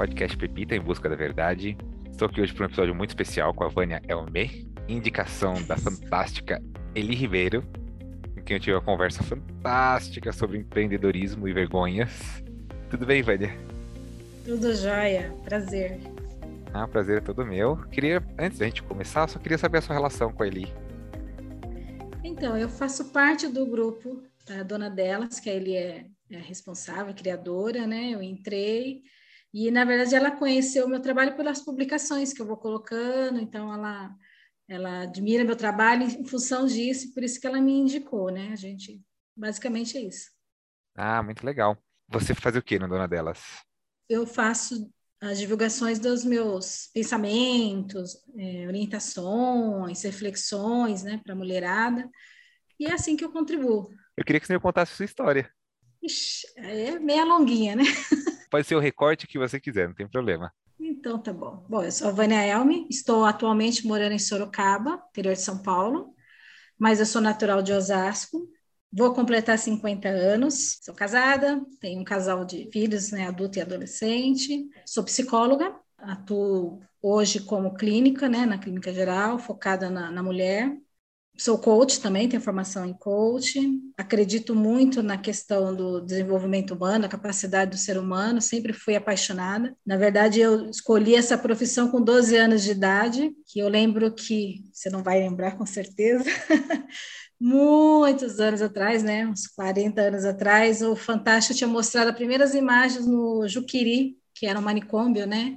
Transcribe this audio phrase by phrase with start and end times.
[0.00, 1.76] podcast Pepita em Busca da Verdade.
[2.10, 6.58] Estou aqui hoje para um episódio muito especial com a Vânia Elme, indicação da fantástica
[6.94, 7.62] Eli Ribeiro,
[8.34, 12.42] com quem eu tive uma conversa fantástica sobre empreendedorismo e vergonhas.
[12.88, 13.54] Tudo bem, Vânia?
[14.46, 16.00] Tudo jóia, prazer.
[16.72, 17.76] Ah, prazer é todo meu.
[17.88, 20.72] Queria, antes da gente começar, só queria saber a sua relação com a Eli.
[22.24, 27.12] Então, eu faço parte do grupo da dona delas, que a Eli é, é responsável,
[27.12, 28.08] criadora, né?
[28.08, 29.02] Eu entrei
[29.52, 33.72] e, na verdade, ela conheceu o meu trabalho pelas publicações que eu vou colocando, então
[33.72, 34.14] ela,
[34.68, 38.50] ela admira meu trabalho em função disso, por isso que ela me indicou, né?
[38.52, 39.02] A gente,
[39.36, 40.30] basicamente é isso.
[40.94, 41.76] Ah, muito legal.
[42.08, 43.40] Você faz o que na Dona Delas?
[44.08, 52.08] Eu faço as divulgações dos meus pensamentos, é, orientações, reflexões, né, para a mulherada,
[52.78, 53.90] e é assim que eu contribuo.
[54.16, 55.50] Eu queria que você me contasse a sua história.
[56.02, 57.84] Ixi, é meia longuinha, né?
[58.50, 60.52] Pode ser o recorte que você quiser, não tem problema.
[60.78, 61.64] Então tá bom.
[61.68, 66.14] Bom, eu sou a Vânia Elme, estou atualmente morando em Sorocaba, interior de São Paulo,
[66.78, 68.48] mas eu sou natural de Osasco.
[68.92, 74.68] Vou completar 50 anos, sou casada, tenho um casal de filhos, né, adulto e adolescente,
[74.84, 80.76] sou psicóloga, atuo hoje como clínica, né, na clínica geral, focada na, na mulher,
[81.40, 83.58] Sou coach também, tenho formação em coach.
[83.96, 88.42] Acredito muito na questão do desenvolvimento humano, a capacidade do ser humano.
[88.42, 89.74] Sempre fui apaixonada.
[89.86, 94.66] Na verdade, eu escolhi essa profissão com 12 anos de idade, que eu lembro que
[94.70, 96.24] você não vai lembrar com certeza.
[97.40, 103.06] Muitos anos atrás, né, uns 40 anos atrás, o Fantástico tinha mostrado as primeiras imagens
[103.06, 105.56] no Juquiri, que era um manicômio, né?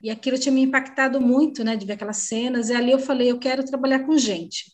[0.00, 2.68] E aquilo tinha me impactado muito, né, de ver aquelas cenas.
[2.68, 4.72] E ali eu falei, eu quero trabalhar com gente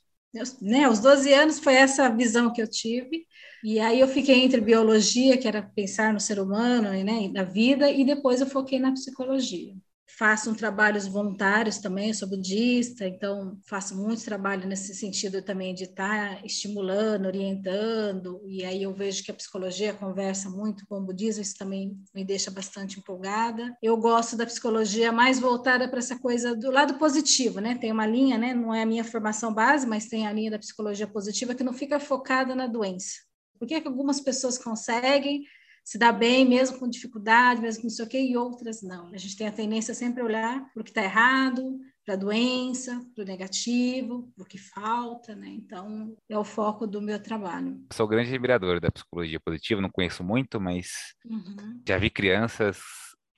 [0.63, 3.27] né, aos 12 anos foi essa visão que eu tive,
[3.65, 7.91] e aí eu fiquei entre biologia, que era pensar no ser humano, né, na vida,
[7.91, 9.75] e depois eu foquei na psicologia
[10.19, 15.75] faço um trabalhos voluntários também, eu sou budista, então faço muito trabalho nesse sentido também
[15.75, 20.99] de estar tá estimulando, orientando, e aí eu vejo que a psicologia conversa muito com
[20.99, 23.77] o budismo, isso também me deixa bastante empolgada.
[23.83, 27.77] Eu gosto da psicologia mais voltada para essa coisa do lado positivo, né?
[27.77, 28.55] Tem uma linha, né?
[28.55, 31.73] Não é a minha formação base, mas tem a linha da psicologia positiva que não
[31.73, 33.15] fica focada na doença.
[33.59, 35.45] Por que, que algumas pessoas conseguem
[35.91, 39.13] se dá bem, mesmo com dificuldade, mesmo com não sei o quê, e outras não.
[39.13, 42.17] A gente tem a tendência sempre a olhar para o que está errado, para a
[42.17, 45.49] doença, para o negativo, para o que falta, né?
[45.49, 47.85] Então, é o foco do meu trabalho.
[47.93, 51.83] Sou grande admirador da psicologia positiva, não conheço muito, mas uhum.
[51.85, 52.79] já vi crianças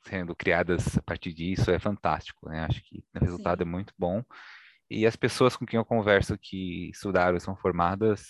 [0.05, 2.67] sendo criadas a partir disso, é fantástico, né?
[2.67, 3.67] Acho que o resultado Sim.
[3.67, 4.23] é muito bom.
[4.91, 8.27] E as pessoas com quem eu converso que estudaram e são formadas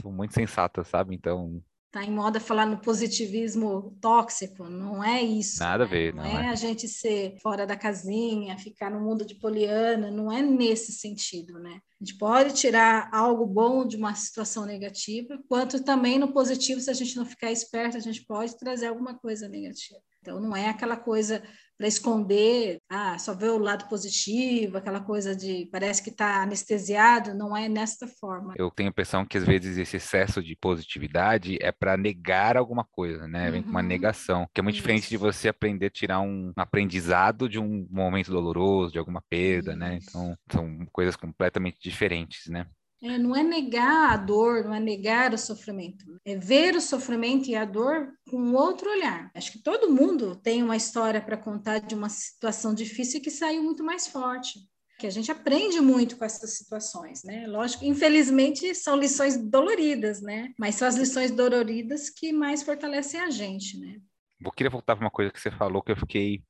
[0.00, 1.14] são muito sensatas, sabe?
[1.14, 1.62] Então,
[1.94, 5.60] Tá em moda falar no positivismo tóxico, não é isso.
[5.60, 5.84] Nada né?
[5.84, 9.24] a ver, não, não é, é, a gente ser fora da casinha, ficar no mundo
[9.24, 11.78] de poliana, não é nesse sentido, né?
[12.00, 16.90] A gente pode tirar algo bom de uma situação negativa, quanto também no positivo, se
[16.90, 20.00] a gente não ficar esperto, a gente pode trazer alguma coisa negativa.
[20.20, 21.44] Então, não é aquela coisa
[21.76, 27.34] para esconder, ah, só ver o lado positivo, aquela coisa de parece que está anestesiado,
[27.34, 28.54] não é nesta forma.
[28.56, 32.84] Eu tenho a impressão que às vezes esse excesso de positividade é para negar alguma
[32.84, 33.50] coisa, né?
[33.50, 33.86] Vem com uma uhum.
[33.86, 34.82] negação, que é muito Isso.
[34.82, 39.74] diferente de você aprender a tirar um aprendizado de um momento doloroso, de alguma perda,
[39.74, 39.98] né?
[39.98, 40.16] Isso.
[40.16, 40.24] né?
[40.24, 42.66] Então, são coisas completamente diferentes, né?
[43.04, 47.50] É, não é negar a dor, não é negar o sofrimento, é ver o sofrimento
[47.50, 49.30] e a dor com outro olhar.
[49.34, 53.62] Acho que todo mundo tem uma história para contar de uma situação difícil que saiu
[53.62, 54.58] muito mais forte.
[54.98, 57.46] Que a gente aprende muito com essas situações, né?
[57.46, 60.54] Lógico, infelizmente são lições doloridas, né?
[60.58, 63.98] Mas são as lições doloridas que mais fortalecem a gente, né?
[64.40, 66.42] Eu queria voltar para uma coisa que você falou que eu fiquei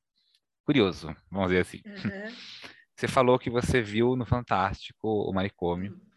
[0.63, 1.81] curioso, vamos dizer assim.
[1.85, 2.33] Uhum.
[2.97, 5.91] Você falou que você viu no Fantástico o manicômio.
[5.91, 6.14] Uhum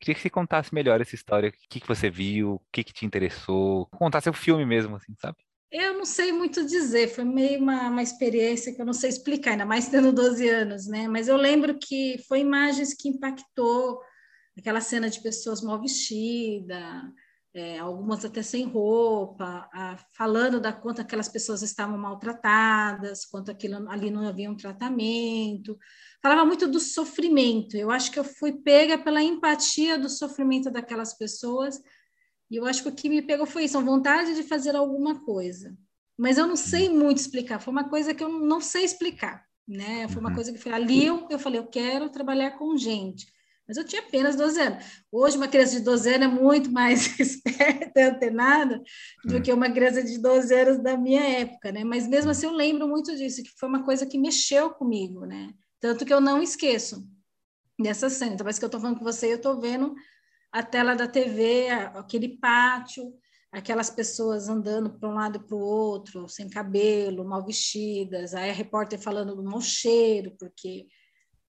[0.00, 2.92] Queria que você contasse melhor essa história, o que, que você viu, o que, que
[2.92, 5.36] te interessou, contasse o filme mesmo, assim, sabe?
[5.70, 9.52] Eu não sei muito dizer, foi meio uma, uma experiência que eu não sei explicar,
[9.52, 11.06] ainda mais tendo 12 anos, né?
[11.06, 14.00] Mas eu lembro que foi imagens que impactou
[14.58, 17.04] aquela cena de pessoas mal vestidas,
[17.54, 23.88] é, algumas até sem roupa, a, falando da quanto aquelas pessoas estavam maltratadas, quanto aquilo
[23.90, 25.76] ali não havia um tratamento
[26.22, 27.76] falava muito do sofrimento.
[27.76, 31.80] Eu acho que eu fui pega pela empatia do sofrimento daquelas pessoas.
[32.50, 35.24] E eu acho que o que me pegou foi isso, a vontade de fazer alguma
[35.24, 35.76] coisa.
[36.18, 40.06] Mas eu não sei muito explicar, foi uma coisa que eu não sei explicar, né?
[40.08, 40.34] Foi uma uhum.
[40.34, 43.26] coisa que foi ali eu, eu falei, eu quero trabalhar com gente.
[43.70, 44.84] Mas eu tinha apenas 12 anos.
[45.12, 48.82] Hoje, uma criança de 12 anos é muito mais esperta antenada
[49.24, 49.40] do hum.
[49.40, 51.84] que uma criança de 12 anos da minha época, né?
[51.84, 55.54] Mas mesmo assim, eu lembro muito disso, que foi uma coisa que mexeu comigo, né?
[55.78, 57.06] Tanto que eu não esqueço
[57.80, 58.34] dessa cena.
[58.34, 59.94] Então, parece que eu estou falando com você, eu estou vendo
[60.50, 63.14] a tela da TV, aquele pátio,
[63.52, 68.50] aquelas pessoas andando para um lado e para o outro, sem cabelo, mal vestidas, aí
[68.50, 70.88] a repórter falando do mau cheiro, porque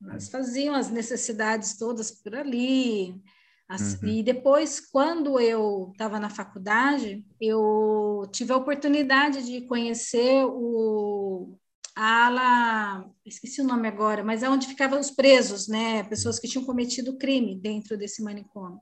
[0.10, 3.22] elas faziam as necessidades todas por ali.
[3.68, 4.10] As, uhum.
[4.10, 11.58] E depois, quando eu estava na faculdade, eu tive a oportunidade de conhecer o,
[11.96, 16.04] a ala, esqueci o nome agora, mas é onde ficavam os presos, né?
[16.04, 18.82] Pessoas que tinham cometido crime dentro desse manicômio.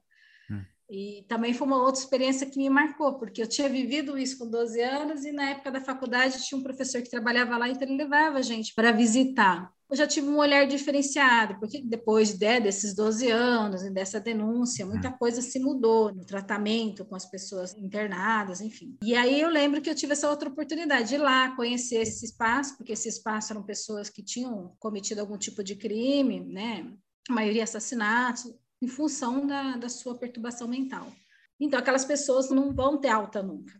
[0.49, 0.63] Hum.
[0.89, 4.49] E também foi uma outra experiência que me marcou, porque eu tinha vivido isso com
[4.49, 7.97] 12 anos e na época da faculdade tinha um professor que trabalhava lá, então ele
[7.97, 12.93] levava a gente para visitar eu já tive um olhar diferenciado, porque depois de, desses
[12.93, 15.17] 12 anos e dessa denúncia, muita hum.
[15.17, 18.97] coisa se mudou no tratamento com as pessoas internadas, enfim.
[19.03, 22.23] E aí eu lembro que eu tive essa outra oportunidade de ir lá conhecer esse
[22.23, 26.93] espaço, porque esse espaço eram pessoas que tinham cometido algum tipo de crime, né?
[27.27, 31.11] A maioria assassinatos, em função da, da sua perturbação mental.
[31.59, 33.73] Então, aquelas pessoas não vão ter alta nunca.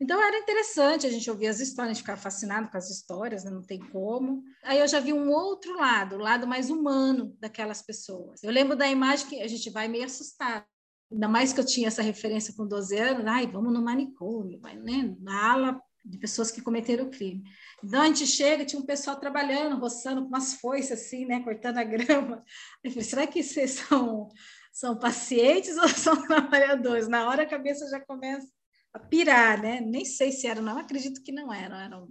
[0.00, 3.44] Então era interessante a gente ouvir as histórias, a gente ficar fascinado com as histórias,
[3.44, 3.50] né?
[3.50, 4.44] não tem como.
[4.62, 8.42] Aí eu já vi um outro lado, o lado mais humano daquelas pessoas.
[8.44, 10.64] Eu lembro da imagem que a gente vai meio assustado.
[11.10, 14.76] Ainda mais que eu tinha essa referência com 12 anos, ai, vamos no manicômio, vai,
[14.76, 15.16] né?
[15.20, 17.42] na ala de pessoas que cometeram crime.
[17.82, 21.78] Então a gente chega, tinha um pessoal trabalhando, roçando com umas foices assim, né, cortando
[21.78, 22.44] a grama.
[22.84, 24.28] Eu falei, será que vocês são,
[24.72, 27.08] são pacientes ou são trabalhadores?
[27.08, 28.48] Na hora a cabeça já começa
[28.92, 29.80] a pirar, né?
[29.80, 32.08] Nem sei se eram, não acredito que não eram, eram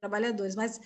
[0.00, 0.78] trabalhadores, mas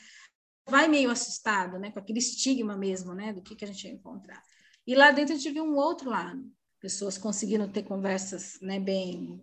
[0.68, 1.90] vai meio assustado, né?
[1.90, 3.32] Com aquele estigma mesmo, né?
[3.32, 4.42] Do que, que a gente ia encontrar.
[4.86, 6.44] E lá dentro gente viu um outro lado,
[6.80, 8.78] pessoas conseguindo ter conversas, né?
[8.78, 9.42] Bem,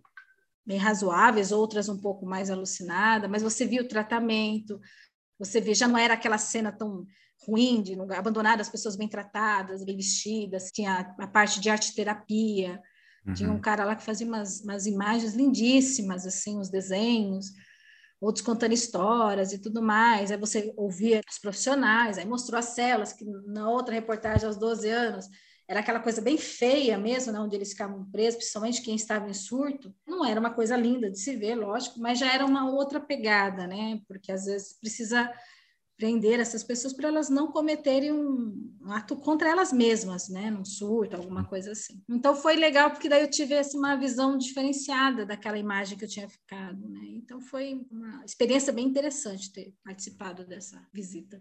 [0.66, 4.80] bem razoáveis, outras um pouco mais alucinadas, mas você viu o tratamento,
[5.38, 7.06] você vê, já não era aquela cena tão
[7.46, 12.80] ruim de abandonar as pessoas bem tratadas, bem vestidas, tinha a parte de arte terapia,
[13.26, 13.34] Uhum.
[13.34, 13.60] Tinha um uhum.
[13.60, 17.46] cara lá que fazia umas, umas imagens lindíssimas, assim, os desenhos,
[18.20, 20.30] outros contando histórias e tudo mais.
[20.30, 24.88] Aí você ouvia os profissionais, aí mostrou as celas, que na outra reportagem, aos 12
[24.88, 25.26] anos,
[25.66, 29.34] era aquela coisa bem feia mesmo, né, onde eles ficavam presos, principalmente quem estava em
[29.34, 29.94] surto.
[30.06, 33.66] Não era uma coisa linda de se ver, lógico, mas já era uma outra pegada,
[33.66, 34.00] né?
[34.06, 35.32] Porque às vezes precisa
[35.96, 40.50] prender essas pessoas para elas não cometerem um, um, ato contra elas mesmas, né?
[40.50, 42.02] Num surto, alguma coisa assim.
[42.08, 46.08] Então foi legal porque daí eu tive assim, uma visão diferenciada daquela imagem que eu
[46.08, 47.04] tinha ficado, né?
[47.06, 51.40] Então foi uma experiência bem interessante ter participado dessa visita.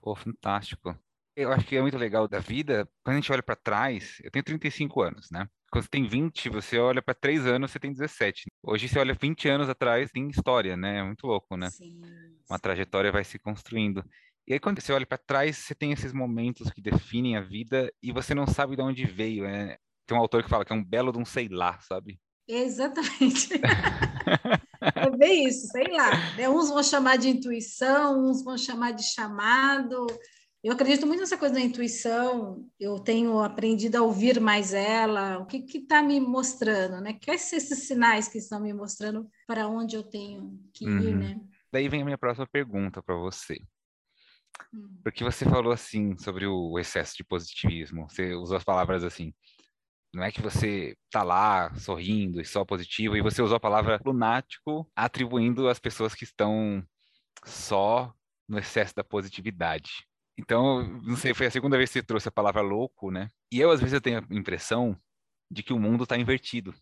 [0.00, 0.98] Pô, fantástico.
[1.36, 4.30] Eu acho que é muito legal da vida, quando a gente olha para trás, eu
[4.30, 5.48] tenho 35 anos, né?
[5.70, 8.50] Quando você tem 20, você olha para 3 anos, você tem 17.
[8.62, 10.98] Hoje você olha 20 anos atrás, tem história, né?
[10.98, 11.70] É muito louco, né?
[11.70, 12.00] Sim,
[12.50, 14.04] Uma trajetória vai se construindo.
[14.46, 17.92] E aí quando você olha para trás, você tem esses momentos que definem a vida
[18.02, 19.76] e você não sabe de onde veio, né?
[20.06, 22.18] Tem um autor que fala que é um belo de um sei lá, sabe?
[22.48, 23.50] Exatamente.
[24.96, 26.10] é bem isso, sei lá.
[26.36, 26.48] Né?
[26.48, 30.06] Uns vão chamar de intuição, uns vão chamar de chamado,
[30.62, 35.46] eu acredito muito nessa coisa da intuição, eu tenho aprendido a ouvir mais ela, o
[35.46, 37.18] que está me mostrando, né?
[37.24, 41.18] Quais são esses sinais que estão me mostrando para onde eu tenho que ir, uhum.
[41.18, 41.40] né?
[41.72, 43.56] Daí vem a minha próxima pergunta para você.
[44.72, 45.00] Hum.
[45.02, 49.32] Porque você falou assim sobre o excesso de positivismo, você usou as palavras assim,
[50.12, 54.00] não é que você tá lá sorrindo e só positivo, e você usou a palavra
[54.04, 56.84] lunático, atribuindo às pessoas que estão
[57.44, 58.12] só
[58.48, 60.04] no excesso da positividade.
[60.36, 63.28] Então, não sei, foi a segunda vez que você trouxe a palavra louco, né?
[63.52, 64.98] E eu, às vezes, eu tenho a impressão
[65.50, 66.74] de que o mundo está invertido.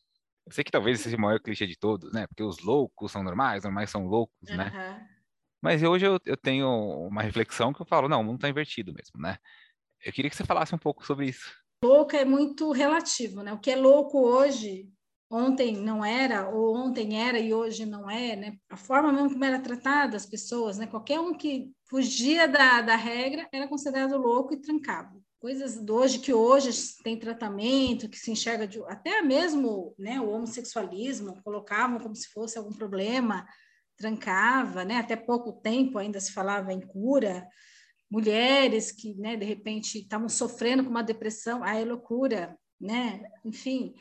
[0.49, 2.27] Eu sei que talvez esse seja o maior clichê de todos, né?
[2.27, 4.57] Porque os loucos são normais, normais são loucos, uhum.
[4.57, 5.07] né?
[5.61, 6.69] Mas hoje eu, eu, tenho
[7.07, 9.37] uma reflexão que eu falo, não, o mundo está invertido mesmo, né?
[10.03, 11.53] Eu queria que você falasse um pouco sobre isso.
[11.85, 13.53] Louco é muito relativo, né?
[13.53, 14.89] O que é louco hoje
[15.31, 18.59] ontem não era, ou ontem era e hoje não é, né?
[18.71, 20.87] A forma mesmo como era tratada as pessoas, né?
[20.87, 25.23] Qualquer um que fugia da, da regra era considerado louco e trancado.
[25.41, 26.71] Coisas de hoje que hoje
[27.05, 32.59] tem tratamento, que se enxerga de, até mesmo, né, o homossexualismo, colocavam como se fosse
[32.59, 33.47] algum problema,
[33.97, 34.97] trancava, né?
[34.97, 37.47] Até pouco tempo ainda se falava em cura.
[38.11, 43.23] Mulheres que, né, de repente estavam sofrendo com uma depressão, ah, é loucura, né?
[43.45, 43.95] Enfim,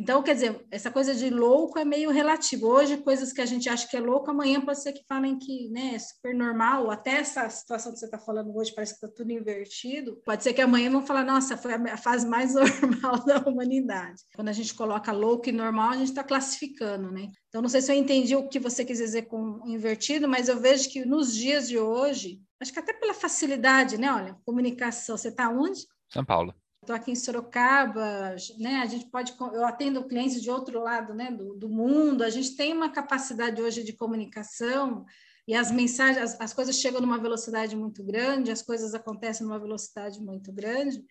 [0.00, 2.68] Então, quer dizer, essa coisa de louco é meio relativo.
[2.68, 5.68] Hoje, coisas que a gente acha que é louco, amanhã pode ser que falem que
[5.68, 6.90] né, é super normal.
[6.90, 10.18] Até essa situação que você está falando hoje, parece que está tudo invertido.
[10.24, 14.22] Pode ser que amanhã vão falar, nossa, foi a fase mais normal da humanidade.
[14.34, 17.30] Quando a gente coloca louco e normal, a gente está classificando, né?
[17.50, 20.58] Então, não sei se eu entendi o que você quis dizer com invertido, mas eu
[20.58, 24.10] vejo que nos dias de hoje, acho que até pela facilidade, né?
[24.10, 25.80] Olha, comunicação, você está onde?
[26.08, 28.76] São Paulo estou aqui em Sorocaba, né?
[28.76, 31.30] A gente pode, eu atendo clientes de outro lado, né?
[31.30, 32.24] Do, do mundo.
[32.24, 35.04] A gente tem uma capacidade hoje de comunicação
[35.46, 39.58] e as mensagens, as, as, coisas chegam numa velocidade muito grande, as coisas acontecem numa
[39.58, 41.04] velocidade muito grande,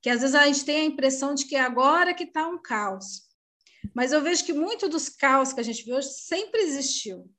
[0.00, 2.60] que às vezes a gente tem a impressão de que é agora que está um
[2.60, 3.28] caos.
[3.94, 7.30] Mas eu vejo que muito dos caos que a gente vê hoje sempre existiu.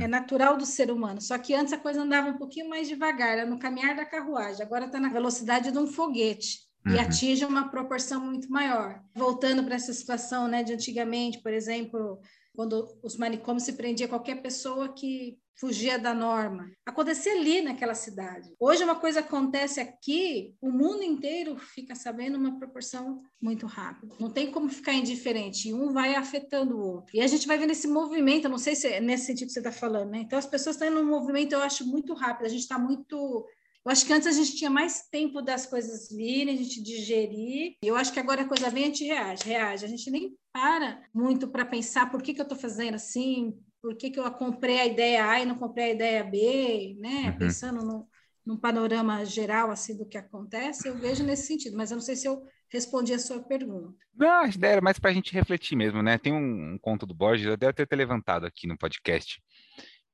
[0.00, 1.20] É natural do ser humano.
[1.20, 4.62] Só que antes a coisa andava um pouquinho mais devagar, era no caminhar da carruagem.
[4.62, 7.00] Agora está na velocidade de um foguete e uhum.
[7.00, 9.00] atinge uma proporção muito maior.
[9.14, 12.20] Voltando para essa situação né, de antigamente, por exemplo,
[12.54, 16.70] quando os manicômios se prendia qualquer pessoa que fugia da norma.
[16.84, 18.52] Acontecia ali naquela cidade.
[18.58, 24.16] Hoje uma coisa acontece aqui, o mundo inteiro fica sabendo uma proporção muito rápida.
[24.18, 27.16] Não tem como ficar indiferente, um vai afetando o outro.
[27.16, 29.60] E a gente vai vendo esse movimento, não sei se é nesse sentido que você
[29.60, 30.18] está falando, né?
[30.18, 33.46] Então as pessoas estão indo num movimento, eu acho, muito rápido, a gente está muito
[33.84, 37.76] eu acho que antes a gente tinha mais tempo das coisas virem, a gente digerir.
[37.82, 39.84] E eu acho que agora a coisa vem, a gente reage, reage.
[39.84, 43.94] A gente nem para muito para pensar por que, que eu estou fazendo assim, por
[43.94, 47.30] que, que eu comprei a ideia A e não comprei a ideia B, né?
[47.30, 47.38] Uhum.
[47.38, 48.08] Pensando no,
[48.46, 52.16] num panorama geral assim do que acontece, eu vejo nesse sentido, mas eu não sei
[52.16, 53.94] se eu respondi a sua pergunta.
[54.14, 56.16] Não, a ideia era mais para a gente refletir mesmo, né?
[56.16, 59.42] Tem um, um conto do Borges, eu devo ter, ter levantado aqui no podcast,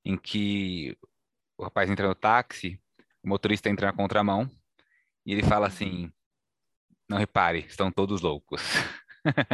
[0.05, 0.97] em que
[1.57, 2.81] o rapaz entra no táxi
[3.23, 4.49] o motorista entra na contramão
[5.25, 6.11] e ele fala assim:
[7.09, 8.63] não repare, estão todos loucos.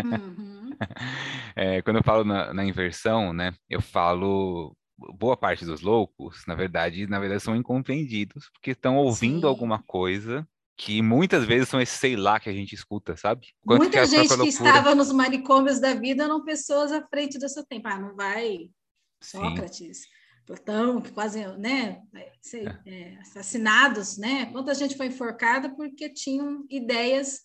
[0.05, 0.71] Uhum.
[1.57, 4.77] é, quando eu falo na, na, inversão, né, eu falo
[5.19, 9.47] boa parte dos loucos, na verdade, na verdade são incompreendidos porque estão ouvindo Sim.
[9.47, 10.47] alguma coisa
[10.77, 13.49] que muitas vezes são esse sei lá que a gente escuta, sabe?
[13.65, 17.49] Quanto Muita que gente que estava nos manicômios da vida eram pessoas à frente do
[17.49, 17.89] seu tempo.
[17.89, 18.69] Ah, não vai
[19.23, 20.03] Sócrates.
[20.03, 20.09] Sim.
[20.47, 22.03] Platão, que quase, né,
[22.41, 22.81] sei, é.
[22.87, 24.47] é, assassinados, né?
[24.47, 27.41] Quanta gente foi enforcada porque tinham ideias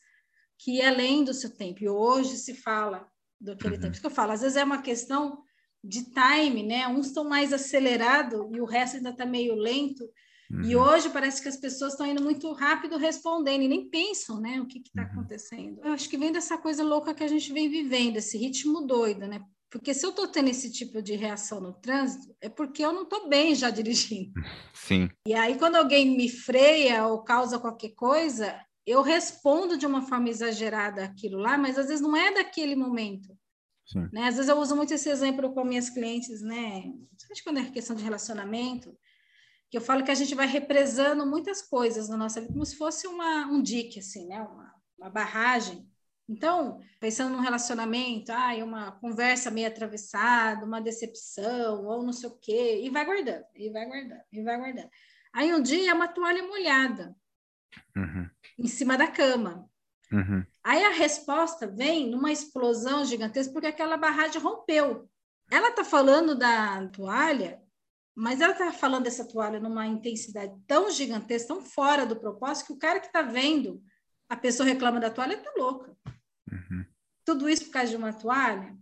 [0.60, 1.84] que iam além do seu tempo.
[1.84, 3.08] E hoje se fala
[3.40, 3.82] do aquele uhum.
[3.82, 3.94] tempo.
[3.94, 5.42] Isso que eu falo, às vezes é uma questão
[5.84, 6.88] de time, né?
[6.88, 10.08] Uns estão mais acelerados e o resto ainda está meio lento.
[10.52, 10.62] Uhum.
[10.62, 14.62] E hoje parece que as pessoas estão indo muito rápido respondendo e nem pensam, né,
[14.62, 15.08] o que está uhum.
[15.08, 15.82] acontecendo.
[15.84, 19.26] Eu acho que vem dessa coisa louca que a gente vem vivendo, esse ritmo doido,
[19.26, 19.42] né?
[19.72, 23.04] Porque se eu estou tendo esse tipo de reação no trânsito, é porque eu não
[23.04, 24.34] estou bem já dirigindo.
[24.76, 25.10] Sim.
[25.26, 30.30] E aí, quando alguém me freia ou causa qualquer coisa, eu respondo de uma forma
[30.30, 33.34] exagerada aquilo lá, mas às vezes não é daquele momento.
[33.86, 34.10] Sim.
[34.12, 34.28] Né?
[34.28, 36.84] Às vezes eu uso muito esse exemplo com minhas clientes, né?
[37.28, 38.94] Principalmente quando é questão de relacionamento,
[39.70, 42.76] que eu falo que a gente vai represando muitas coisas na nossa vida, como se
[42.76, 44.42] fosse uma, um dique, assim, né?
[44.42, 45.90] Uma, uma barragem.
[46.32, 52.38] Então, pensando num relacionamento, ah, uma conversa meio atravessada, uma decepção, ou não sei o
[52.38, 54.90] quê, e vai guardando, e vai guardando, e vai guardando.
[55.34, 57.14] Aí um dia é uma toalha molhada
[57.98, 58.30] uhum.
[58.58, 59.70] em cima da cama.
[60.10, 60.46] Uhum.
[60.64, 65.10] Aí a resposta vem numa explosão gigantesca, porque aquela barragem rompeu.
[65.52, 67.62] Ela está falando da toalha,
[68.16, 72.74] mas ela está falando dessa toalha numa intensidade tão gigantesca, tão fora do propósito, que
[72.74, 73.84] o cara que está vendo
[74.32, 75.94] a pessoa reclama da toalha está louca.
[76.52, 76.86] Uhum.
[77.26, 78.76] Tudo isso por causa de uma toalha.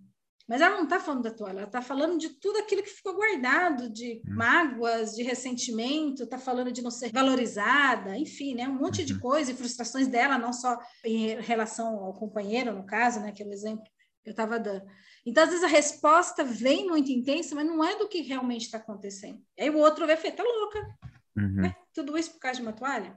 [0.49, 3.13] Mas ela não está falando da toalha, ela está falando de tudo aquilo que ficou
[3.13, 4.35] guardado, de uhum.
[4.35, 8.67] mágoas, de ressentimento, está falando de não ser valorizada, enfim, né?
[8.67, 9.05] um monte uhum.
[9.05, 13.31] de coisa e frustrações dela, não só em relação ao companheiro, no caso, né?
[13.31, 13.83] que é exemplo
[14.23, 14.83] que eu estava dando.
[15.23, 18.79] Então, às vezes, a resposta vem muito intensa, mas não é do que realmente está
[18.79, 19.39] acontecendo.
[19.59, 20.97] Aí o outro vai falar, tá louca.
[21.37, 21.65] Uhum.
[21.65, 23.15] É, tudo isso por causa de uma toalha?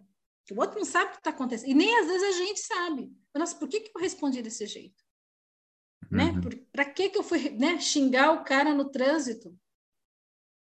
[0.51, 1.71] O outro não sabe o que está acontecendo.
[1.71, 3.13] E nem às vezes a gente sabe.
[3.35, 5.03] Nossa, por que, que eu respondi desse jeito?
[6.11, 6.25] Né?
[6.25, 6.41] Uhum.
[6.41, 6.67] Né?
[6.73, 9.57] Para que, que eu fui né, xingar o cara no trânsito?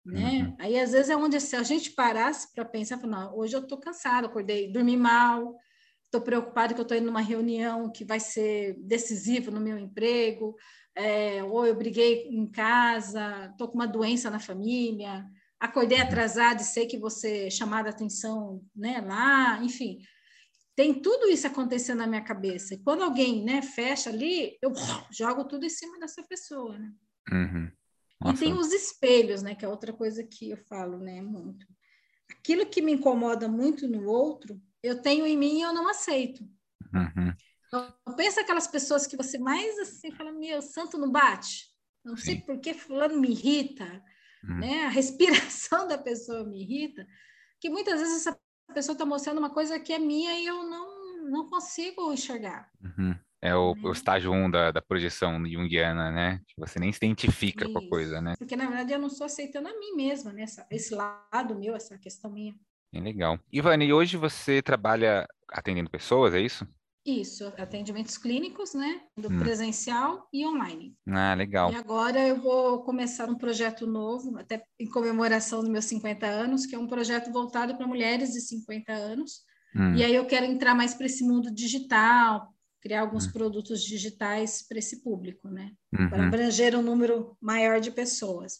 [0.04, 0.42] Né?
[0.42, 0.56] Uhum.
[0.58, 3.78] Aí, às vezes, é onde se a gente parasse para pensar, não, hoje eu estou
[3.78, 5.56] cansado, acordei, dormi mal,
[6.04, 10.56] estou preocupado que eu estou indo numa reunião que vai ser decisiva no meu emprego,
[10.94, 15.24] é, ou eu briguei em casa, estou com uma doença na família,
[15.60, 19.98] acordei atrasado e sei que você chamada a atenção né, lá, enfim.
[20.76, 22.74] Tem tudo isso acontecendo na minha cabeça.
[22.74, 24.72] E quando alguém né, fecha ali, eu
[25.10, 26.78] jogo tudo em cima dessa pessoa.
[26.78, 26.92] Né?
[27.32, 27.72] Uhum.
[28.30, 31.66] E tem os espelhos, né, que é outra coisa que eu falo né, muito.
[32.30, 36.44] Aquilo que me incomoda muito no outro, eu tenho em mim e eu não aceito.
[36.94, 37.34] Uhum.
[37.66, 41.66] Então, pensa aquelas pessoas que você mais assim fala, meu, santo não bate.
[42.04, 42.24] Não Sim.
[42.24, 44.02] sei por que fulano me irrita,
[44.44, 44.58] hum.
[44.58, 44.84] né?
[44.84, 47.06] A respiração da pessoa me irrita,
[47.60, 48.38] que muitas vezes essa
[48.74, 52.70] pessoa está mostrando uma coisa que é minha e eu não, não consigo enxergar.
[52.82, 53.14] Uhum.
[53.40, 53.92] É o, o, né?
[53.92, 56.40] estágio 1 um da, da projeção junguiana, né?
[56.48, 57.72] Que você nem se identifica Isso.
[57.72, 58.34] com a coisa, né?
[58.36, 60.42] Porque, na verdade, eu não estou aceitando a mim mesma, né?
[60.42, 62.54] Essa, esse lado meu, essa questão minha.
[62.92, 63.38] Bem legal.
[63.52, 66.66] Ivane, hoje você trabalha atendendo pessoas, é isso?
[67.08, 69.00] Isso, atendimentos clínicos, né?
[69.16, 69.38] Do hum.
[69.38, 70.94] presencial e online.
[71.08, 71.72] Ah, legal.
[71.72, 76.66] E agora eu vou começar um projeto novo, até em comemoração dos meus 50 anos,
[76.66, 79.40] que é um projeto voltado para mulheres de 50 anos.
[79.74, 79.94] Hum.
[79.94, 83.32] E aí eu quero entrar mais para esse mundo digital, criar alguns uhum.
[83.32, 85.72] produtos digitais para esse público, né?
[85.98, 86.10] Uhum.
[86.10, 88.58] Para abranger um número maior de pessoas.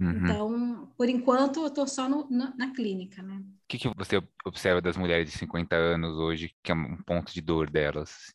[0.00, 0.24] Uhum.
[0.24, 3.36] Então, por enquanto, eu estou só no, na, na, clínica, né?
[3.36, 7.32] O que, que você observa das mulheres de 50 anos hoje, que é um ponto
[7.32, 8.32] de dor delas?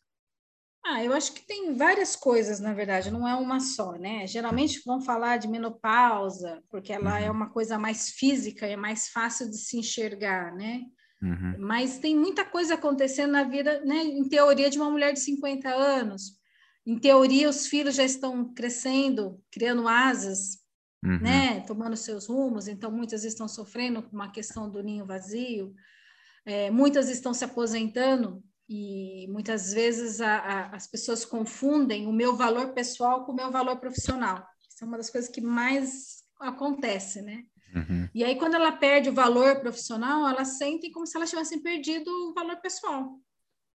[0.86, 4.26] Ah, eu acho que tem várias coisas, na verdade, não é uma só, né?
[4.26, 7.36] Geralmente vão falar de menopausa, porque ela é uhum.
[7.36, 10.82] uma coisa mais física é mais fácil de se enxergar, né?
[11.22, 11.56] Uhum.
[11.58, 13.96] Mas tem muita coisa acontecendo na vida, né?
[13.96, 16.38] Em teoria, de uma mulher de 50 anos.
[16.86, 20.63] Em teoria, os filhos já estão crescendo, criando asas,
[21.04, 21.20] uhum.
[21.20, 21.60] né?
[21.60, 22.66] Tomando seus rumos.
[22.66, 25.74] Então, muitas estão sofrendo com uma questão do ninho vazio.
[26.46, 32.34] É, muitas estão se aposentando e muitas vezes a, a, as pessoas confundem o meu
[32.34, 34.46] valor pessoal com o meu valor profissional.
[34.68, 37.44] Isso é uma das coisas que mais acontece, né?
[37.74, 38.08] Uhum.
[38.14, 42.08] E aí, quando ela perde o valor profissional, ela sente como se ela tivesse perdido
[42.08, 43.18] o valor pessoal.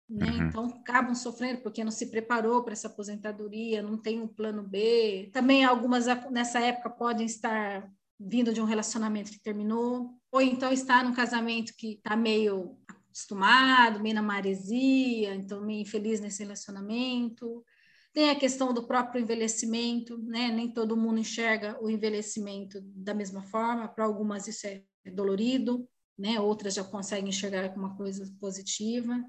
[0.08, 0.26] Né?
[0.30, 0.48] Uhum.
[0.48, 5.30] Então, acabam sofrendo porque não se preparou para essa aposentadoria, não tem um plano B.
[5.32, 11.02] Também algumas nessa época podem estar vindo de um relacionamento que terminou, ou então está
[11.02, 17.64] num casamento que está meio acostumado, meio na maresia, então meio infeliz nesse relacionamento.
[18.12, 20.48] Tem a questão do próprio envelhecimento, né?
[20.48, 23.88] Nem todo mundo enxerga o envelhecimento da mesma forma.
[23.88, 25.86] Para algumas isso é dolorido,
[26.18, 26.40] né?
[26.40, 29.22] Outras já conseguem enxergar como uma coisa positiva.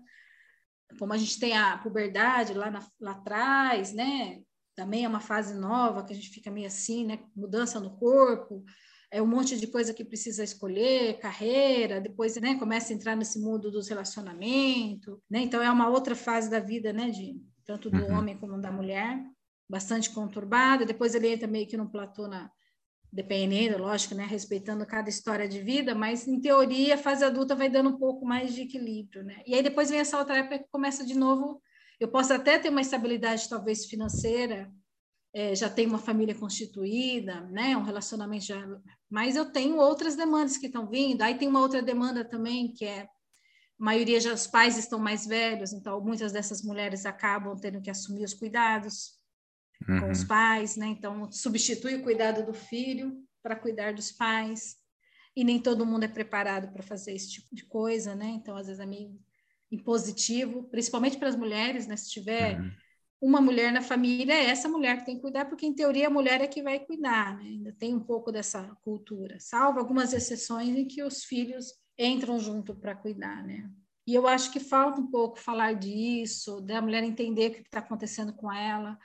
[0.97, 4.41] Como a gente tem a puberdade lá, na, lá atrás, né?
[4.75, 7.19] Também é uma fase nova que a gente fica meio assim, né?
[7.35, 8.63] Mudança no corpo,
[9.09, 13.39] é um monte de coisa que precisa escolher, carreira, depois né, começa a entrar nesse
[13.39, 15.39] mundo dos relacionamentos, né?
[15.39, 17.09] Então é uma outra fase da vida, né?
[17.09, 18.17] De tanto do uhum.
[18.17, 19.19] homem como da mulher,
[19.69, 20.85] bastante conturbada.
[20.85, 22.51] Depois ele entra meio que no platô na
[23.11, 27.69] dependendo, lógico, né, respeitando cada história de vida, mas em teoria a fase adulta vai
[27.69, 29.41] dando um pouco mais de equilíbrio, né?
[29.45, 31.61] E aí depois vem essa outra época que começa de novo.
[31.99, 34.71] Eu posso até ter uma estabilidade talvez financeira,
[35.33, 38.61] é, já tenho uma família constituída, né, um relacionamento já,
[39.09, 41.21] mas eu tenho outras demandas que estão vindo.
[41.21, 43.01] Aí tem uma outra demanda também que é
[43.79, 47.89] a maioria já os pais estão mais velhos, então muitas dessas mulheres acabam tendo que
[47.89, 49.16] assumir os cuidados
[49.87, 49.99] uhum.
[50.01, 50.27] com os uhum.
[50.27, 50.87] pais, né?
[50.87, 54.75] Então substitui o cuidado do filho para cuidar dos pais.
[55.35, 58.27] E nem todo mundo é preparado para fazer esse tipo de coisa, né?
[58.27, 59.19] Então às vezes é meio
[59.71, 61.95] impositivo, principalmente para as mulheres, né?
[61.95, 62.71] Se tiver uhum.
[63.21, 66.11] uma mulher na família, é essa mulher que tem que cuidar, porque em teoria a
[66.11, 67.43] mulher é que vai cuidar, né?
[67.43, 72.75] Ainda tem um pouco dessa cultura, salvo algumas exceções em que os filhos entram junto
[72.75, 73.69] para cuidar, né?
[74.07, 77.79] E eu acho que falta um pouco falar disso, da mulher entender o que está
[77.79, 78.97] acontecendo com ela,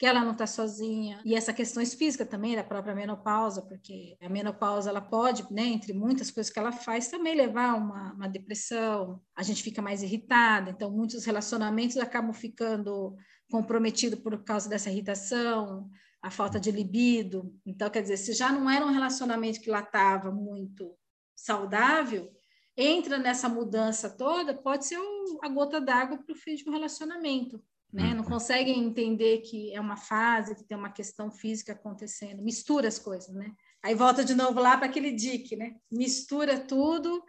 [0.00, 1.20] que ela não está sozinha.
[1.26, 5.92] E essa questões físicas também da própria menopausa, porque a menopausa ela pode, né, entre
[5.92, 9.20] muitas coisas que ela faz, também levar uma, uma depressão.
[9.36, 13.14] A gente fica mais irritada, então muitos relacionamentos acabam ficando
[13.50, 15.90] comprometidos por causa dessa irritação,
[16.22, 17.54] a falta de libido.
[17.66, 20.96] Então, quer dizer, se já não era um relacionamento que lá estava muito
[21.36, 22.32] saudável,
[22.74, 24.98] entra nessa mudança toda, pode ser
[25.42, 27.62] a gota d'água para o fim de um relacionamento.
[27.92, 28.14] Né?
[28.14, 28.30] Não uhum.
[28.30, 33.34] conseguem entender que é uma fase, que tem uma questão física acontecendo, mistura as coisas,
[33.34, 33.52] né?
[33.82, 35.74] Aí volta de novo lá para aquele dique, né?
[35.90, 37.22] Mistura tudo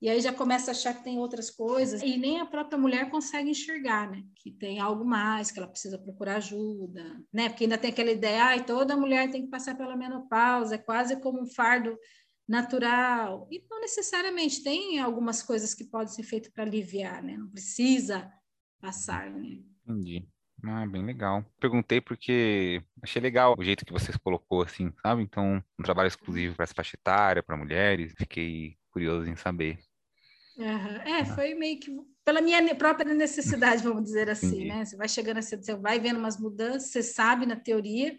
[0.00, 3.10] e aí já começa a achar que tem outras coisas e nem a própria mulher
[3.10, 4.22] consegue enxergar, né?
[4.36, 7.48] Que tem algo mais, que ela precisa procurar ajuda, né?
[7.48, 11.18] Porque ainda tem aquela ideia, ai, toda mulher tem que passar pela menopausa, é quase
[11.20, 11.98] como um fardo
[12.46, 13.48] natural.
[13.50, 17.38] E não necessariamente tem algumas coisas que podem ser feitas para aliviar, né?
[17.38, 18.30] Não precisa
[18.78, 19.62] passar, né?
[19.86, 20.26] Entendi.
[20.64, 21.44] Ah, bem legal.
[21.60, 25.22] Perguntei porque achei legal o jeito que vocês colocou, assim, sabe?
[25.22, 28.14] Então, um trabalho exclusivo para essa faixa etária, para mulheres.
[28.16, 29.78] Fiquei curioso em saber.
[30.56, 31.02] Uhum.
[31.02, 31.94] É, foi meio que
[32.24, 34.68] pela minha própria necessidade, vamos dizer assim, Entendi.
[34.68, 34.84] né?
[34.84, 38.18] Você vai chegando, você vai vendo umas mudanças, você sabe na teoria,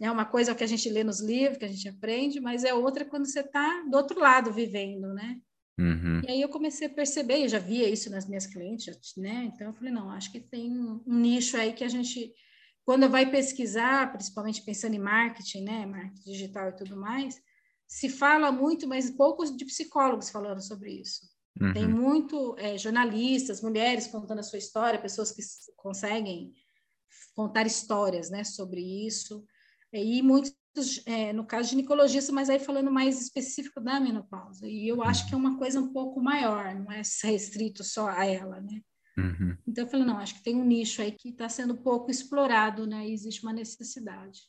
[0.00, 2.64] é uma coisa é que a gente lê nos livros, que a gente aprende, mas
[2.64, 5.38] é outra quando você está do outro lado vivendo, né?
[5.78, 6.20] Uhum.
[6.24, 9.50] E aí eu comecei a perceber, eu já via isso nas minhas clientes, né?
[9.52, 12.32] Então eu falei, não, acho que tem um nicho aí que a gente,
[12.84, 15.86] quando vai pesquisar, principalmente pensando em marketing, né?
[15.86, 17.40] Marketing digital e tudo mais,
[17.86, 21.22] se fala muito, mas poucos de psicólogos falando sobre isso.
[21.60, 21.72] Uhum.
[21.72, 25.42] Tem muito é, jornalistas, mulheres contando a sua história, pessoas que
[25.76, 26.52] conseguem
[27.34, 29.44] contar histórias, né, sobre isso.
[30.02, 30.54] E muitos
[31.06, 34.66] é, no caso ginecologistas, mas aí falando mais específico da menopausa.
[34.66, 38.26] E eu acho que é uma coisa um pouco maior, não é restrito só a
[38.26, 38.80] ela, né?
[39.16, 39.56] Uhum.
[39.66, 42.86] Então eu falei, não, acho que tem um nicho aí que está sendo pouco explorado,
[42.86, 43.06] né?
[43.06, 44.40] E existe uma necessidade.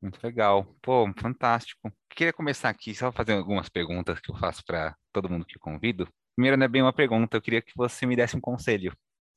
[0.00, 0.74] Muito legal.
[0.80, 1.92] Pô, fantástico.
[2.10, 6.08] Queria começar aqui só fazendo algumas perguntas que eu faço para todo mundo que convido.
[6.34, 8.96] Primeiro, não é bem uma pergunta, eu queria que você me desse um conselho.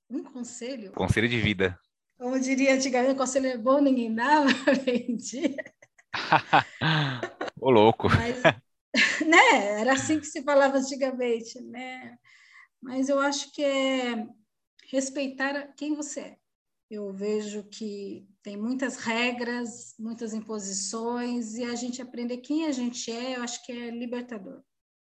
[0.10, 0.92] Um conselho?
[0.94, 1.78] Conselho de vida.
[2.18, 5.56] Como diria antigamente, conselho é bom, ninguém dava, aprendi.
[7.60, 8.08] Ô, louco.
[8.10, 8.42] Mas,
[9.28, 9.82] né?
[9.82, 12.18] Era assim que se falava antigamente, né?
[12.82, 14.28] Mas eu acho que é
[14.90, 16.38] respeitar quem você é.
[16.90, 23.12] Eu vejo que tem muitas regras, muitas imposições, e a gente aprender quem a gente
[23.12, 24.62] é, eu acho que é libertador.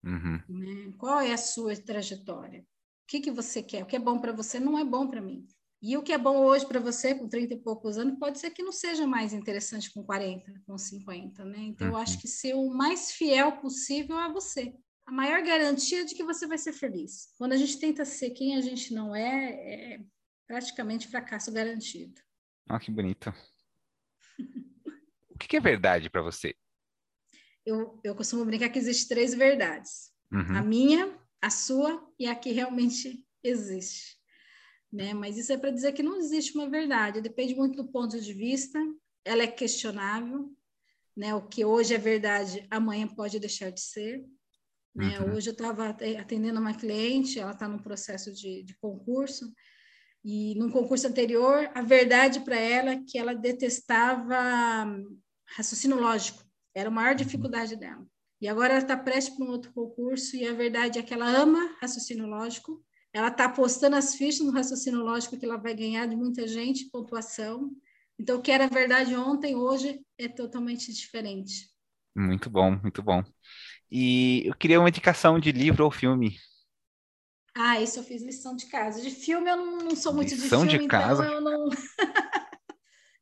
[0.05, 0.41] Uhum.
[0.49, 0.93] Né?
[0.97, 2.61] Qual é a sua trajetória?
[2.61, 3.83] O que, que você quer?
[3.83, 5.47] O que é bom para você não é bom para mim.
[5.87, 8.51] E o que é bom hoje para você, com 30 e poucos anos, pode ser
[8.51, 11.59] que não seja mais interessante com 40, com 50, né?
[11.59, 11.93] Então, uhum.
[11.93, 12.21] eu acho uhum.
[12.23, 14.75] que ser o mais fiel possível a você.
[15.07, 17.33] A maior garantia de que você vai ser feliz.
[17.39, 19.53] Quando a gente tenta ser quem a gente não é,
[19.95, 20.01] é
[20.49, 22.21] praticamente fracasso garantido.
[22.69, 23.33] Ah, que bonito.
[25.31, 26.53] o que é verdade para você?
[27.65, 30.11] Eu, eu costumo brincar que existem três verdades.
[30.33, 30.57] Uhum.
[30.57, 34.16] A minha, a sua e a que realmente existe
[34.93, 35.15] né?
[35.15, 38.33] Mas isso é para dizer que não existe uma verdade, depende muito do ponto de
[38.33, 38.79] vista,
[39.25, 40.51] ela é questionável,
[41.17, 41.35] né?
[41.35, 44.25] O que hoje é verdade, amanhã pode deixar de ser.
[44.95, 45.19] Né?
[45.21, 45.35] Uhum.
[45.35, 49.53] Hoje eu estava atendendo uma cliente, ela está num processo de, de concurso,
[50.25, 54.37] e num concurso anterior, a verdade para ela é que ela detestava
[55.47, 56.45] raciocínio lógico,
[56.75, 57.17] era a maior uhum.
[57.17, 58.07] dificuldade dela.
[58.41, 61.29] E agora ela está prestes para um outro concurso, e a verdade é que ela
[61.29, 62.85] ama raciocínio lógico,
[63.17, 66.91] ela está apostando as fichas no raciocínio lógico que ela vai ganhar de muita gente,
[66.91, 67.71] pontuação.
[68.19, 71.71] Então, o que era verdade ontem, hoje é totalmente diferente.
[72.15, 73.25] Muito bom, muito bom.
[73.91, 76.37] E eu queria uma indicação de livro ou filme.
[77.55, 79.01] Ah, isso eu fiz lição de casa.
[79.01, 81.23] De filme eu não, não sou muito lição de filme, de casa.
[81.23, 81.69] então eu não.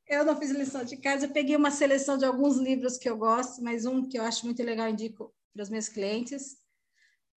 [0.08, 1.26] eu não fiz lição de casa.
[1.26, 4.44] Eu peguei uma seleção de alguns livros que eu gosto, mas um que eu acho
[4.44, 6.63] muito legal, indico para os meus clientes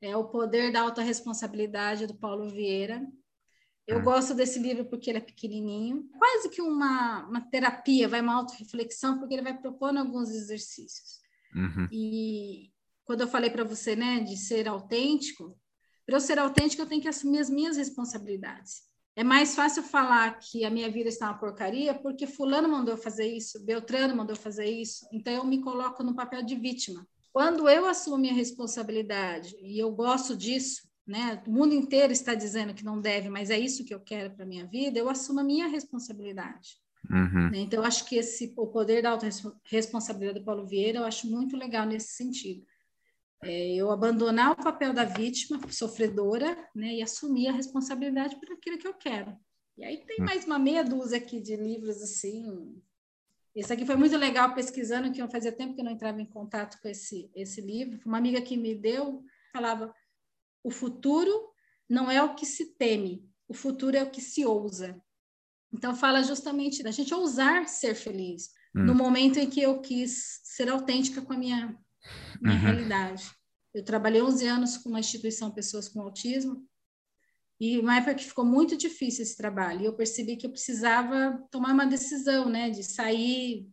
[0.02, 3.06] é O Poder da Alta Responsabilidade, do Paulo Vieira.
[3.88, 4.04] Eu hum.
[4.04, 9.18] gosto desse livro porque ele é pequenininho, quase que uma, uma terapia, vai uma autorreflexão,
[9.18, 11.20] porque ele vai propondo alguns exercícios.
[11.56, 11.88] Uhum.
[11.92, 12.72] E
[13.06, 15.58] quando eu falei para você, né, de ser autêntico,
[16.06, 18.88] para eu ser autêntico, eu tenho que assumir as minhas responsabilidades.
[19.16, 23.26] É mais fácil falar que a minha vida está uma porcaria porque fulano mandou fazer
[23.26, 27.08] isso, Beltrano mandou fazer isso, então eu me coloco no papel de vítima.
[27.38, 31.40] Quando eu assumo minha responsabilidade, e eu gosto disso, né?
[31.46, 34.44] O mundo inteiro está dizendo que não deve, mas é isso que eu quero para
[34.44, 36.80] minha vida, eu assumo a minha responsabilidade.
[37.08, 37.52] Uhum.
[37.52, 37.60] Né?
[37.60, 41.56] Então, eu acho que esse, o poder da autorresponsabilidade do Paulo Vieira, eu acho muito
[41.56, 42.66] legal nesse sentido.
[43.44, 48.80] É, eu abandonar o papel da vítima, sofredora, né, e assumir a responsabilidade por aquilo
[48.80, 49.38] que eu quero.
[49.78, 50.26] E aí tem hum.
[50.26, 52.82] mais uma meia dúzia aqui de livros assim,
[53.60, 56.26] esse aqui foi muito legal pesquisando, que eu fazia tempo que eu não entrava em
[56.26, 58.00] contato com esse, esse livro.
[58.06, 59.94] Uma amiga que me deu falava:
[60.64, 61.32] o futuro
[61.90, 65.02] não é o que se teme, o futuro é o que se ousa.
[65.74, 68.84] Então, fala justamente da gente ousar ser feliz, hum.
[68.84, 71.78] no momento em que eu quis ser autêntica com a minha,
[72.42, 72.62] minha uhum.
[72.62, 73.30] realidade.
[73.74, 76.66] Eu trabalhei 11 anos com uma instituição Pessoas com Autismo,
[77.60, 79.82] e uma época que ficou muito difícil esse trabalho.
[79.82, 83.68] E eu percebi que eu precisava tomar uma decisão, né, de sair.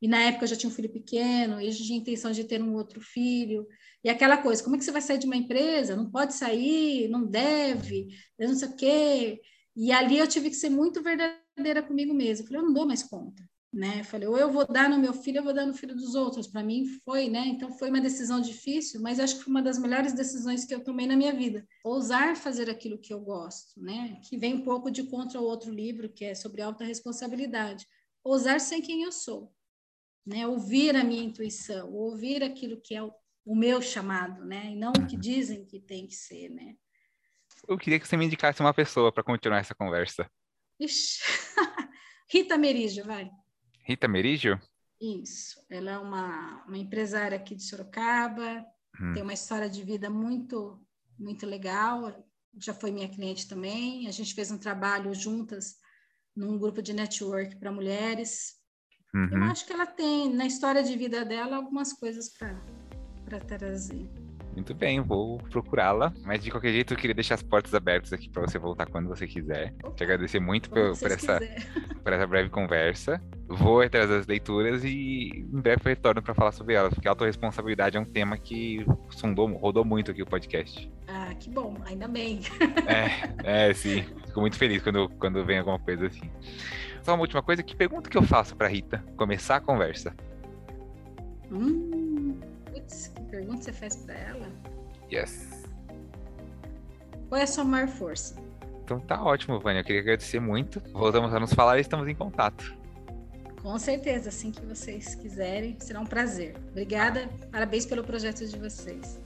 [0.00, 2.62] E na época eu já tinha um filho pequeno, e eu tinha intenção de ter
[2.62, 3.66] um outro filho.
[4.04, 5.96] E aquela coisa, como é que você vai sair de uma empresa?
[5.96, 9.40] Não pode sair, não deve, não sei o quê.
[9.74, 12.44] E ali eu tive que ser muito verdadeira comigo mesma.
[12.44, 14.00] Eu falei, eu não dou mais conta né?
[14.00, 16.14] Eu falei, ou eu vou dar no meu filho, eu vou dar no filho dos
[16.14, 16.46] outros.
[16.46, 17.46] Para mim foi, né?
[17.46, 20.82] Então foi uma decisão difícil, mas acho que foi uma das melhores decisões que eu
[20.82, 21.66] tomei na minha vida.
[21.84, 24.18] Ousar fazer aquilo que eu gosto, né?
[24.28, 27.86] Que vem um pouco de contra o outro livro, que é sobre alta responsabilidade.
[28.24, 29.52] Ousar ser quem eu sou,
[30.24, 30.46] né?
[30.46, 33.12] Ouvir a minha intuição, ouvir aquilo que é o,
[33.44, 34.72] o meu chamado, né?
[34.72, 36.76] E não o que dizem que tem que ser, né?
[37.68, 40.30] Eu queria que você me indicasse uma pessoa para continuar essa conversa.
[40.78, 41.20] Ixi.
[42.28, 43.30] Rita Merígio, vai.
[43.86, 44.60] Rita Merígio?
[45.00, 45.64] Isso.
[45.70, 48.64] Ela é uma, uma empresária aqui de Sorocaba,
[49.00, 49.12] hum.
[49.12, 50.80] tem uma história de vida muito
[51.18, 52.24] muito legal.
[52.58, 54.06] Já foi minha cliente também.
[54.06, 55.76] A gente fez um trabalho juntas
[56.34, 58.56] num grupo de network para mulheres.
[59.14, 59.28] Uhum.
[59.32, 64.10] Eu acho que ela tem, na história de vida dela, algumas coisas para trazer.
[64.52, 66.12] Muito bem, vou procurá-la.
[66.22, 69.08] Mas de qualquer jeito, eu queria deixar as portas abertas aqui para você voltar quando
[69.08, 69.74] você quiser.
[69.94, 71.38] Te agradecer muito por, por essa,
[72.02, 73.20] por essa breve conversa.
[73.48, 77.96] Vou atrás das leituras e em breve retorno para falar sobre elas, porque a autorresponsabilidade
[77.96, 80.90] é um tema que sondou, rodou muito aqui o podcast.
[81.06, 82.40] Ah, que bom, ainda bem.
[83.44, 84.02] É, é sim.
[84.26, 86.28] Fico muito feliz quando, quando vem alguma coisa assim.
[87.02, 90.12] Só uma última coisa, que pergunta que eu faço para Rita começar a conversa?
[91.52, 92.40] Hum,
[92.72, 94.48] putz, que pergunta você faz para ela?
[95.12, 95.64] Yes.
[97.28, 98.36] Qual é a sua maior força?
[98.82, 99.80] Então tá ótimo, Vânia.
[99.80, 100.80] Eu queria agradecer muito.
[100.92, 102.74] Voltamos a nos falar e estamos em contato.
[103.66, 106.54] Com certeza, assim que vocês quiserem, será um prazer.
[106.70, 109.18] Obrigada, parabéns pelo projeto de vocês.